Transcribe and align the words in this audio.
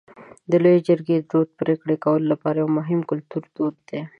د 0.49 0.51
لویې 0.63 0.83
جرګې 0.87 1.17
دود 1.29 1.47
د 1.51 1.55
پرېکړو 1.59 1.95
کولو 2.03 2.25
لپاره 2.33 2.57
یو 2.61 2.69
مهم 2.77 2.99
کلتوري 3.09 3.47
دود 3.57 3.75
دی. 3.89 4.01